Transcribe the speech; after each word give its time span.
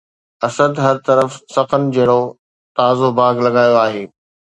اسد 0.47 0.73
هر 0.85 0.95
طرف 1.07 1.29
سخن 1.55 1.83
جهڙو 1.95 2.21
تازو 2.77 3.07
باغ 3.17 3.35
لڳايو 3.45 3.75
آهي 3.85 4.03